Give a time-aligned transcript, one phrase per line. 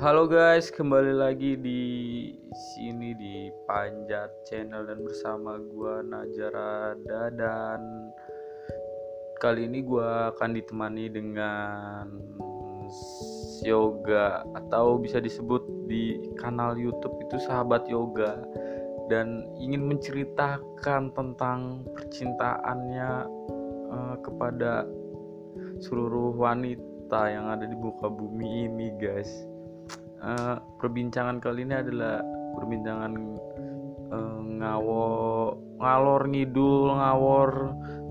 [0.00, 1.84] Halo guys, kembali lagi di
[2.56, 8.08] sini di Panjat Channel dan bersama gua Najarada dan
[9.44, 12.16] kali ini gua akan ditemani dengan
[13.60, 18.40] yoga atau bisa disebut di kanal YouTube itu sahabat yoga.
[19.12, 23.28] Dan ingin menceritakan tentang percintaannya
[23.92, 24.88] uh, kepada
[25.84, 29.49] seluruh wanita yang ada di muka bumi ini guys
[30.22, 32.20] uh, perbincangan kali ini adalah
[32.56, 33.12] perbincangan
[34.12, 35.06] uh, ngawo
[35.80, 37.52] ngalor ngidul ngawor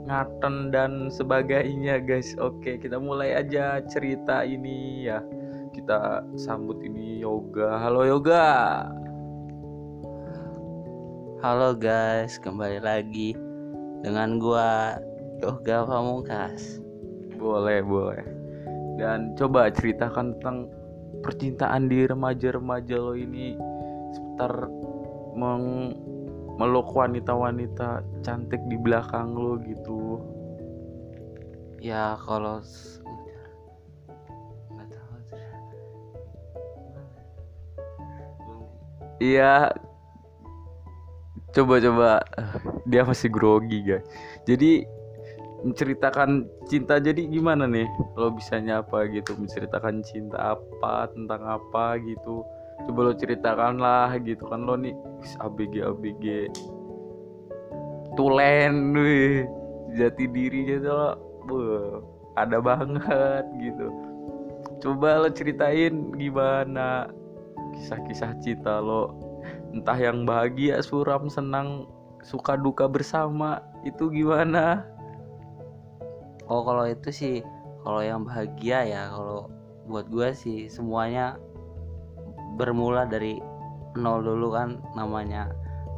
[0.10, 2.34] ngaten dan sebagainya guys.
[2.42, 5.22] Oke kita mulai aja cerita ini ya.
[5.70, 7.78] Kita sambut ini yoga.
[7.78, 8.50] Halo yoga.
[11.40, 13.32] Halo guys, kembali lagi
[14.04, 15.00] dengan gua
[15.40, 16.84] Yoga Pamungkas.
[17.40, 18.28] boleh boleh.
[19.00, 20.68] Dan coba ceritakan tentang
[21.22, 23.56] percintaan di remaja-remaja lo ini
[24.16, 24.68] seputar
[25.36, 25.96] meng
[26.60, 30.20] meluk wanita-wanita cantik di belakang lo gitu?
[31.80, 32.60] Ya kalau
[39.24, 39.72] iya.
[41.50, 42.22] Coba-coba.
[42.86, 44.06] Dia masih grogi guys.
[44.46, 44.99] Jadi
[45.64, 47.88] menceritakan cinta jadi gimana nih?
[48.16, 49.36] Lo bisanya apa gitu?
[49.36, 51.12] Menceritakan cinta apa?
[51.12, 52.44] Tentang apa gitu?
[52.88, 54.48] Coba lo ceritakan lah gitu.
[54.48, 54.96] Kan lo nih
[55.44, 56.26] ABG ABG
[58.16, 59.44] tulen wih.
[59.98, 61.12] Jati diri gitu lo.
[61.50, 61.98] Wah,
[62.38, 63.88] ada banget gitu.
[64.80, 67.10] Coba lo ceritain gimana
[67.76, 69.12] kisah-kisah cinta lo.
[69.76, 71.86] Entah yang bahagia suram senang
[72.24, 74.84] suka duka bersama itu gimana
[76.50, 77.36] Oh kalau itu sih,
[77.86, 79.54] kalau yang bahagia ya kalau
[79.86, 81.38] buat gua sih semuanya
[82.58, 83.38] bermula dari
[83.98, 85.50] nol dulu kan namanya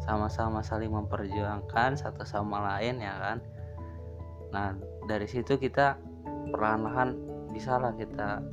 [0.03, 3.37] sama-sama saling memperjuangkan satu sama lain ya kan.
[4.51, 4.75] Nah
[5.07, 5.95] dari situ kita
[6.51, 7.15] perlahan-lahan
[7.51, 8.43] bisa lah kita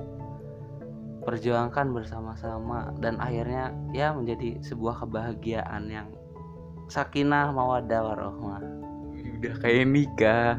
[1.23, 6.09] perjuangkan bersama-sama dan akhirnya ya menjadi sebuah kebahagiaan yang
[6.89, 8.65] sakinah mawaddah warahmah.
[9.39, 10.59] udah kayak nikah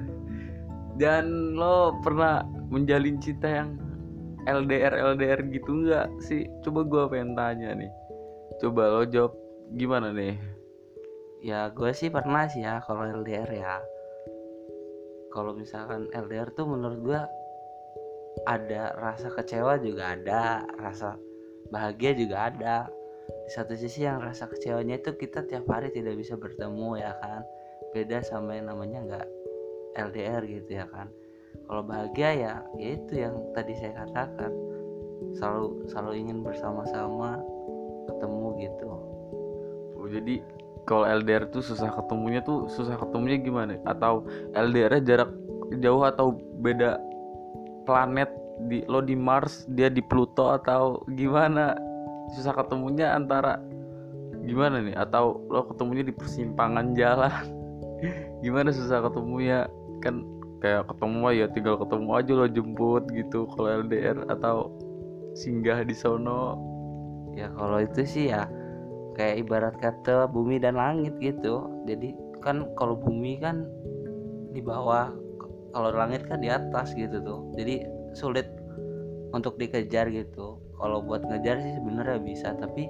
[1.00, 3.80] dan lo pernah menjalin cinta yang
[4.46, 6.46] LDR LDR gitu nggak sih?
[6.62, 7.92] Coba gua pengen tanya nih.
[8.60, 9.34] Coba lo jawab
[9.80, 10.36] gimana nih?
[11.40, 13.80] Ya gue sih pernah sih ya kalau LDR ya.
[15.32, 17.22] Kalau misalkan LDR tuh menurut gue
[18.48, 21.20] Ada rasa kecewa juga ada Rasa
[21.72, 22.88] bahagia juga ada.
[23.46, 27.46] Di satu sisi yang rasa kecewanya itu kita tiap hari tidak bisa bertemu ya kan?
[27.94, 29.28] Beda sama yang namanya nggak
[29.98, 31.10] LDR gitu ya kan.
[31.70, 34.52] Kalau bahagia ya ya itu yang tadi saya katakan.
[35.38, 37.38] Selalu selalu ingin bersama-sama
[38.10, 38.90] ketemu gitu.
[40.00, 40.42] Oh, jadi
[40.90, 43.78] kalau LDR tuh susah ketemunya tuh susah ketemunya gimana?
[43.86, 44.26] Atau
[44.58, 45.30] LDR jarak
[45.78, 46.34] jauh atau
[46.66, 46.98] beda
[47.86, 48.34] planet
[48.66, 51.78] di lo di Mars dia di Pluto atau gimana?
[52.34, 53.62] Susah ketemunya antara
[54.42, 54.98] gimana nih?
[54.98, 57.34] Atau lo ketemunya di persimpangan jalan?
[58.44, 59.68] Gimana susah ketemunya
[60.00, 60.24] kan
[60.60, 64.72] kayak ketemu ya tinggal ketemu aja lo jemput gitu kalau LDR atau
[65.38, 66.70] singgah di sono
[67.40, 68.52] Ya kalau itu sih ya
[69.16, 71.68] kayak ibarat kata bumi dan langit gitu.
[71.88, 72.12] Jadi
[72.44, 73.64] kan kalau bumi kan
[74.56, 75.14] di bawah,
[75.76, 77.48] kalau langit kan di atas gitu tuh.
[77.56, 78.48] Jadi sulit
[79.36, 80.60] untuk dikejar gitu.
[80.80, 82.88] Kalau buat ngejar sih sebenarnya bisa, tapi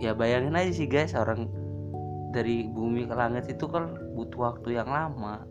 [0.00, 1.48] ya bayangin aja sih guys orang
[2.36, 5.44] dari bumi ke langit itu kan butuh waktu yang lama.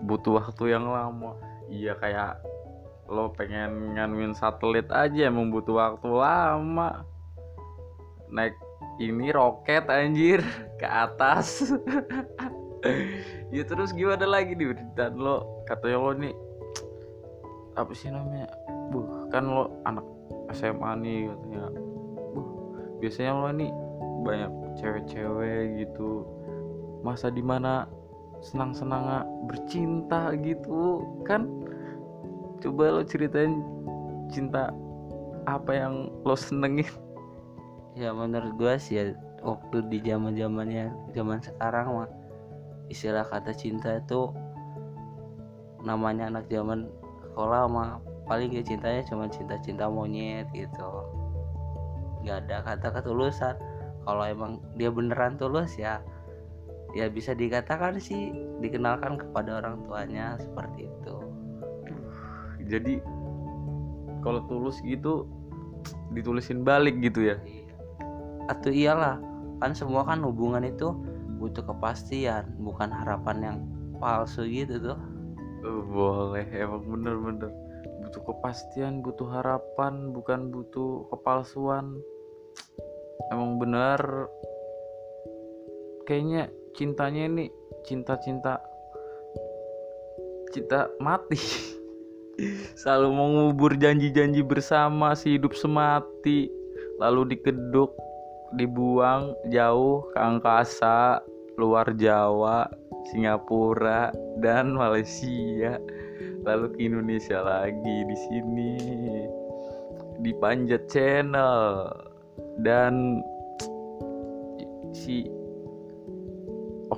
[0.00, 1.38] Butuh waktu yang lama.
[1.70, 2.42] Iya kayak
[3.08, 7.04] lo pengen nganuin satelit aja emang butuh waktu lama.
[8.32, 8.56] Naik
[8.98, 10.40] ini roket anjir
[10.80, 11.48] ke atas.
[13.48, 16.36] Ya terus gimana lagi nih dan lo katanya lo nih
[17.80, 18.44] apa sih namanya?
[18.92, 20.04] Buh kan lo anak
[20.52, 21.72] SMA nih katanya.
[22.36, 22.48] Buh
[23.00, 23.72] biasanya lo nih
[24.20, 26.28] banyak cewek-cewek gitu.
[27.00, 27.88] Masa di mana
[28.44, 31.48] senang-senang bercinta gitu kan?
[32.60, 33.64] Coba lo ceritain
[34.28, 34.68] cinta
[35.48, 36.88] apa yang lo senengin?
[37.96, 39.04] Ya menurut gua sih ya
[39.40, 42.10] waktu di zaman zamannya zaman sekarang mah
[42.90, 44.32] istilah kata cinta itu
[45.84, 46.88] namanya anak zaman
[47.22, 50.90] sekolah mah paling ya cintanya cuma cinta-cinta monyet gitu.
[52.24, 53.54] Nggak ada kata ketulusan
[54.04, 56.00] kalau emang dia beneran tulus ya
[56.94, 58.30] ya bisa dikatakan sih
[58.62, 61.16] dikenalkan kepada orang tuanya seperti itu.
[62.70, 63.02] Jadi
[64.24, 65.28] kalau tulus gitu
[66.14, 67.36] ditulisin balik gitu ya?
[68.48, 69.20] Atau iyalah
[69.60, 70.94] kan semua kan hubungan itu
[71.42, 73.58] butuh kepastian bukan harapan yang
[73.98, 74.98] palsu gitu tuh.
[75.64, 77.52] Eh, boleh emang bener-bener
[78.04, 81.98] butuh kepastian butuh harapan bukan butuh kepalsuan.
[83.32, 84.28] Emang bener.
[86.04, 87.46] Kayaknya cintanya ini
[87.86, 88.58] cinta-cinta
[90.50, 91.38] cinta mati.
[92.80, 96.50] Selalu mengubur janji-janji bersama si hidup semati.
[96.98, 97.94] Lalu dikeduk
[98.54, 101.22] dibuang jauh ke angkasa
[101.58, 102.70] luar Jawa
[103.10, 105.78] Singapura dan Malaysia.
[106.46, 108.74] Lalu ke Indonesia lagi di sini.
[110.22, 111.90] Di Panjat Channel.
[112.62, 113.22] Dan
[114.94, 115.26] si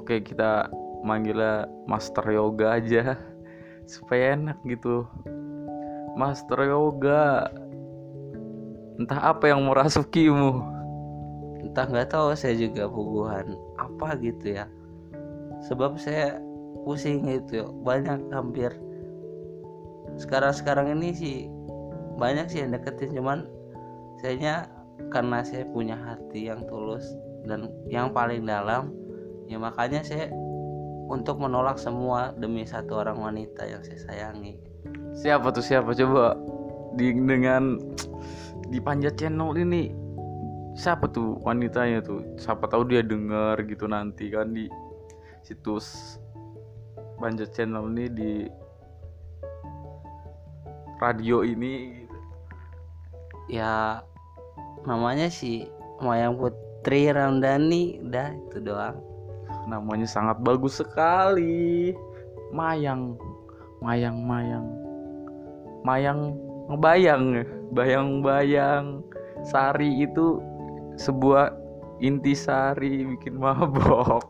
[0.07, 0.71] oke kita
[1.03, 3.19] manggilnya Master Yoga aja
[3.91, 5.03] supaya enak gitu.
[6.15, 7.51] Master Yoga.
[9.03, 10.63] Entah apa yang merasukimu
[11.67, 14.71] entah nggak tahu saya juga puguhan apa gitu ya.
[15.67, 16.39] Sebab saya
[16.87, 18.71] pusing gitu banyak hampir.
[20.23, 21.37] Sekarang-sekarang ini sih
[22.15, 23.51] banyak sih yang deketin cuman
[24.23, 24.71] sayanya
[25.11, 27.03] karena saya punya hati yang tulus
[27.51, 28.95] dan yang paling dalam
[29.47, 30.31] ya makanya saya
[31.07, 34.59] untuk menolak semua demi satu orang wanita yang saya sayangi.
[35.15, 35.95] Siapa tuh siapa?
[35.95, 36.35] Coba
[36.99, 37.79] di dengan
[38.67, 39.95] di Panjat Channel ini
[40.75, 42.27] siapa tuh wanitanya tuh?
[42.37, 44.67] Siapa tahu dia denger gitu nanti kan di
[45.47, 46.19] situs
[47.23, 48.33] Panjat Channel ini di
[50.99, 52.19] radio ini gitu.
[53.53, 54.01] ya
[54.89, 55.71] namanya sih
[56.03, 58.03] Mayang Putri Ramdhani.
[58.03, 59.16] Udah itu doang
[59.67, 61.93] namanya sangat bagus sekali.
[62.55, 63.19] Mayang
[63.83, 64.67] Mayang Mayang.
[65.87, 66.21] Mayang
[66.67, 67.45] ngebayang ya.
[67.71, 69.03] bayang-bayang
[69.47, 70.43] Sari itu
[70.99, 71.55] sebuah
[72.03, 74.27] intisari bikin mabok.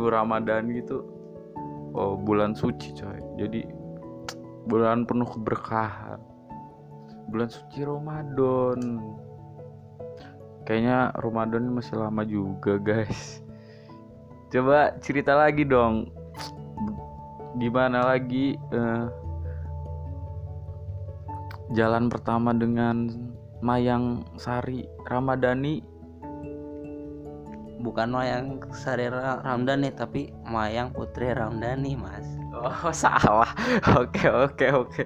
[0.00, 1.04] Ramadan gitu
[1.92, 3.20] oh bulan suci coy.
[3.36, 3.64] Jadi
[4.68, 6.20] bulan penuh keberkahan.
[7.30, 9.00] Bulan suci Ramadan
[10.70, 13.42] kayaknya Ramadan masih lama juga guys
[14.54, 16.14] coba cerita lagi dong
[17.58, 19.06] gimana lagi eh,
[21.74, 23.10] jalan pertama dengan
[23.58, 25.82] Mayang Sari Ramadhani
[27.82, 33.54] bukan Mayang Sari Ra- Ramdhani tapi Mayang Putri Ramdhani mas Oh salah.
[33.94, 35.02] Oke oke oke.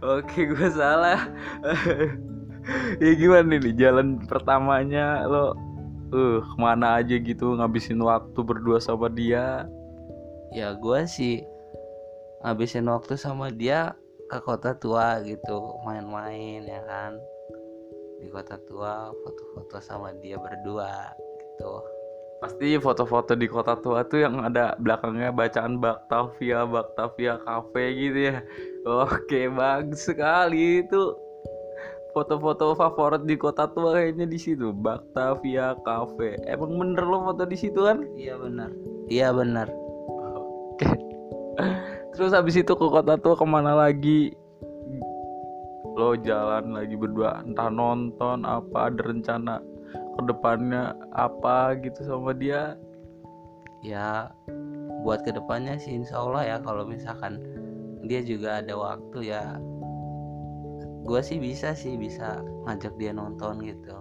[0.00, 1.28] Oke gue salah.
[3.02, 5.52] ya gimana nih jalan pertamanya lo
[6.14, 9.66] uh ke mana aja gitu ngabisin waktu berdua sama dia?
[10.54, 11.42] Ya gue sih
[12.46, 13.98] ngabisin waktu sama dia
[14.30, 17.18] ke kota tua gitu main-main ya kan?
[18.22, 21.74] Di kota tua foto-foto sama dia berdua gitu.
[22.38, 28.36] Pasti foto-foto di kota tua tuh yang ada belakangnya bacaan Baktavia Baktavia Cafe gitu ya.
[28.84, 31.23] Oke bagus sekali itu
[32.14, 37.58] foto-foto favorit di kota tua kayaknya di situ Baktavia Cafe emang bener lo foto di
[37.58, 38.70] situ kan iya benar
[39.10, 39.68] iya benar
[40.74, 40.90] Oke.
[42.18, 44.34] Terus habis itu ke kota tua ke mana lagi?
[45.94, 49.62] Lo jalan lagi berdua, entah nonton apa, ada rencana
[49.94, 52.74] ke depannya apa gitu sama dia?
[53.84, 54.32] ya
[55.04, 57.36] buat ke depannya sih insya Allah ya kalau misalkan
[58.08, 59.60] dia juga ada waktu ya
[61.04, 63.94] gue sih bisa sih bisa ngajak dia nonton gitu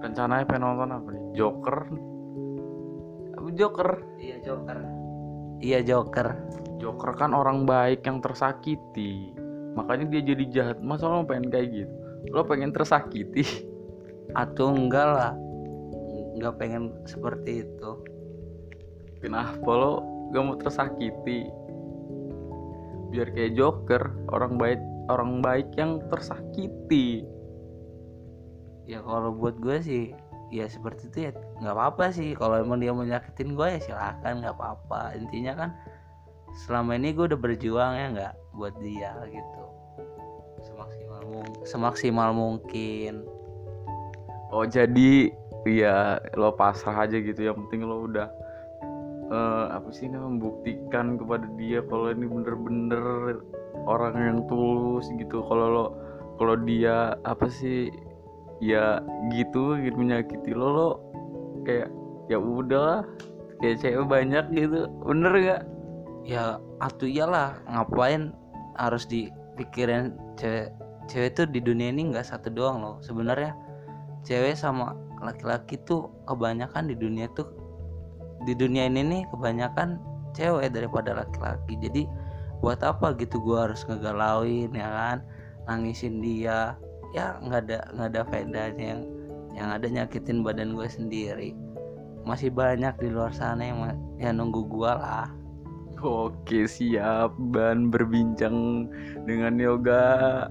[0.00, 1.24] Rencananya pengen nonton apa nih?
[1.36, 1.76] Joker?
[3.52, 3.90] Joker?
[4.16, 4.78] iya Joker
[5.60, 6.28] iya Joker
[6.80, 9.36] Joker kan orang baik yang tersakiti.
[9.76, 10.78] Makanya dia jadi jahat.
[10.80, 11.94] Masa lo pengen kayak gitu?
[12.32, 13.44] Lo pengen tersakiti?
[14.32, 15.32] atau enggak lah
[16.38, 17.90] nggak pengen seperti itu
[19.20, 20.00] Kenapa lo
[20.32, 21.44] gak mau tersakiti?
[23.12, 24.00] Biar kayak Joker,
[24.32, 24.80] orang baik
[25.12, 27.26] orang baik yang tersakiti.
[28.88, 30.04] ya kalau buat gue sih
[30.50, 34.42] ya seperti itu ya nggak apa-apa sih kalau emang dia mau nyakitin gue ya silahkan
[34.42, 35.70] nggak apa-apa intinya kan
[36.66, 39.62] selama ini gue udah berjuang ya nggak buat dia gitu
[40.66, 43.22] semaksimal mung- semaksimal mungkin
[44.50, 45.30] Oh jadi
[45.62, 47.38] ya lo pasrah aja gitu.
[47.38, 48.26] Yang penting lo udah
[49.30, 53.02] eh, apa sih namanya membuktikan kepada dia kalau ini bener-bener
[53.86, 55.44] orang yang tulus gitu.
[55.46, 55.86] Kalau lo
[56.40, 57.92] kalau dia apa sih
[58.60, 59.00] ya
[59.32, 60.90] gitu gitu menyakiti lo lo
[61.64, 61.88] kayak
[62.32, 63.04] ya udah
[63.60, 64.88] kayak cewek banyak gitu.
[65.04, 65.62] Bener gak
[66.24, 68.32] ya atuh iyalah ngapain
[68.76, 70.72] harus dipikirin cewek
[71.10, 72.96] cewek tuh di dunia ini nggak satu doang loh.
[73.02, 73.52] Sebenarnya
[74.24, 77.48] cewek sama laki-laki tuh kebanyakan di dunia tuh
[78.48, 80.00] di dunia ini nih kebanyakan
[80.32, 81.76] cewek daripada laki-laki.
[81.82, 82.02] Jadi
[82.60, 85.18] buat apa gitu gua harus ngegalauin ya kan?
[85.68, 86.76] Nangisin dia.
[87.16, 89.02] Ya nggak ada nggak ada faedahnya yang
[89.56, 91.50] yang ada nyakitin badan gue sendiri.
[92.22, 93.80] Masih banyak di luar sana yang
[94.20, 95.28] yang nunggu gua lah.
[96.00, 97.34] Oke siap.
[97.52, 98.88] Ban berbincang
[99.28, 100.48] dengan Yoga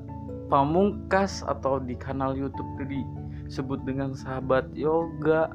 [0.50, 3.06] Pamungkas atau di kanal YouTube itu
[3.48, 5.54] disebut dengan sahabat Yoga.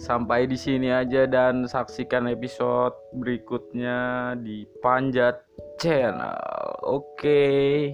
[0.00, 5.42] Sampai di sini aja dan saksikan episode berikutnya di Panjat
[5.82, 6.80] Channel.
[6.86, 7.92] Oke.